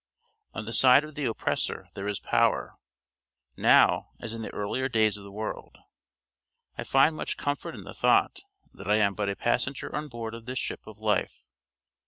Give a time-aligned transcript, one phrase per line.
[0.55, 2.73] On the side of the oppressor there is power,
[3.55, 5.77] now as in the earlier days of the world.
[6.75, 8.39] I find much comfort in the thought
[8.73, 11.43] that I am but a passenger on board of this ship of life.